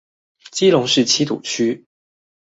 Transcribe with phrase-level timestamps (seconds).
[0.51, 1.85] 基隆市七堵區